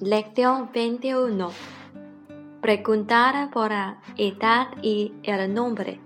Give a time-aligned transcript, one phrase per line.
[0.00, 1.50] Lección 21.
[2.60, 6.00] Preguntar por la edad y el nombre.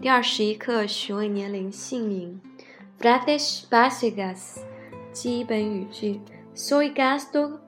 [0.00, 2.40] 第二十一课询问年龄、姓名。
[2.98, 4.60] Frases básicas.
[5.12, 6.20] 基本语句。
[6.54, 7.58] Soy Gasto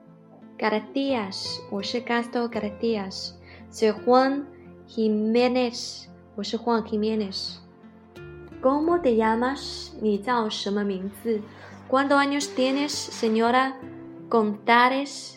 [0.57, 1.29] García.
[1.69, 3.09] 我是 Gasto García.
[3.71, 4.45] Soy Juan
[4.87, 6.07] Jiménez.
[6.35, 7.59] 我是 Juan Jiménez.
[8.61, 9.91] ¿Cómo te llamas?
[10.01, 13.77] 你叫什么名字？¿Cuántos años tienes, señora
[14.29, 15.36] González?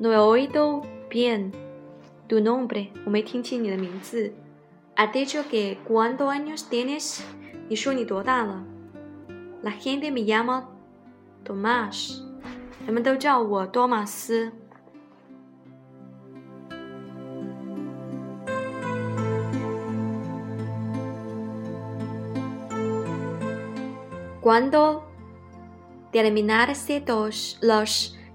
[0.00, 1.52] No he oído bien
[2.26, 7.22] tu nombre, o me ¿Has dicho que cuántos años tienes?
[7.68, 8.06] ¿Y yo ni
[9.62, 10.70] La gente me llama
[11.44, 12.24] Tomás.
[12.86, 14.42] Me me Tomás.
[24.40, 25.04] Cuando
[26.10, 27.04] terminarse
[27.60, 28.16] los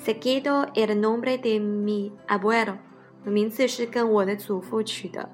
[0.00, 2.78] Seguido el nombre de mi abuelo，
[3.24, 5.28] 我名字是跟我的祖父取的。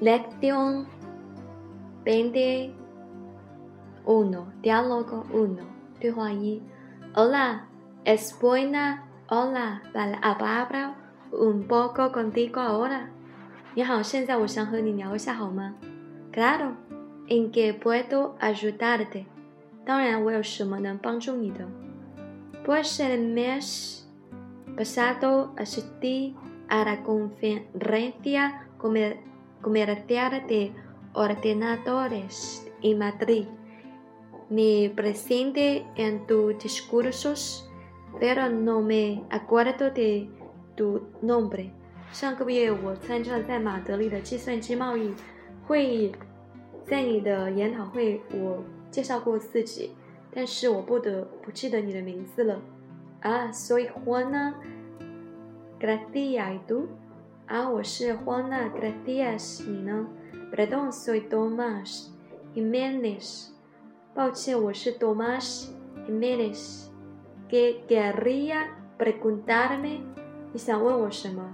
[0.00, 0.84] Lección
[2.04, 2.72] veinte
[4.04, 5.62] uno diálogo uno
[6.00, 6.60] 对话一
[7.14, 7.68] Hola,
[8.04, 9.04] es buena.
[9.28, 10.96] Hola, para hablar
[11.30, 13.10] un poco contigo ahora.
[13.76, 15.74] 你好，现在我想和你聊一下，好吗？
[16.32, 16.74] Claro,
[17.28, 19.24] en qué puedo ayudarte？
[19.84, 21.66] 当然，我有什么能帮助你的？
[22.64, 24.06] Pues el mes
[24.76, 26.34] pasado asistí
[26.68, 28.68] a la conferencia
[29.62, 30.72] comercial de
[31.12, 33.46] ordenadores en Madrid.
[34.48, 37.68] Me presenté en tus discursos,
[38.20, 40.28] pero no me acuerdo de
[40.76, 41.72] tu nombre.
[42.11, 45.13] 上个月我参加了在马德里的计算机贸易
[45.65, 46.15] 会议，
[46.85, 49.91] 在你的研讨会我介绍过自己，
[50.33, 52.61] 但是我不得不记得你的名字了
[53.21, 53.51] 啊！
[53.51, 54.53] 所以，Hona
[55.79, 56.85] Gracias，
[57.47, 60.07] 啊，我是 Hona Gracias，你呢
[60.55, 62.07] ？Pero soy Domas
[62.55, 63.49] Jimenez，
[64.15, 65.67] 抱歉，我是 Domas
[66.07, 66.87] Jimenez。
[67.49, 69.99] ¿Querrías preguntarme?
[70.53, 71.53] 你想问我什么？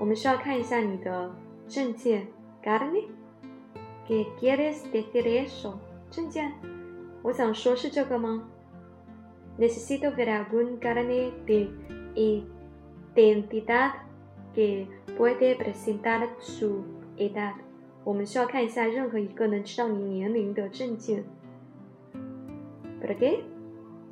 [0.00, 1.34] 我们需要看一下你的
[1.66, 2.26] 证件，
[2.62, 5.74] Carne？¿Qué quieres decir eso？
[6.10, 6.52] 证件？
[7.22, 8.48] 我想说是这个吗？
[9.58, 11.70] Necesito ver algún carne de
[12.14, 13.92] identidad
[14.54, 16.84] que puede presentar su
[17.16, 17.54] edad。
[18.04, 21.24] 我们需要看一下任何一个能知道你年龄的证件。¿
[23.00, 23.40] Por qué?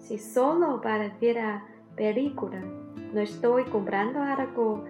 [0.01, 1.63] Si solo para ver la
[1.97, 2.61] película,
[3.13, 4.81] no estoy comprando algo.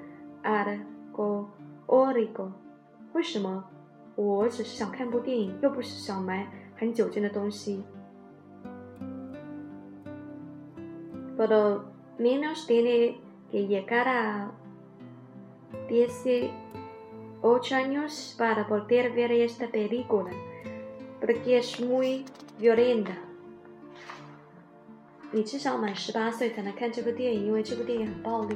[0.44, 1.48] Adgo,
[1.88, 2.52] origo.
[3.14, 3.64] 为什么？
[4.16, 6.48] 我只是想看部电影，又不是想买
[6.78, 7.84] 很酒精的东西。
[11.38, 11.84] Pero
[12.18, 13.18] menos tiene
[13.50, 14.52] que llegar a
[15.88, 20.32] dieciocho años para poder ver esta película,
[21.22, 22.26] porque es muy
[22.60, 23.14] violenta.
[25.32, 28.56] 你至少满十八岁才能看这部电影，因为这部电影很暴力。